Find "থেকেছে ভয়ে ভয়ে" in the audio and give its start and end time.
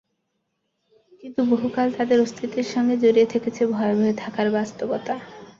3.33-4.15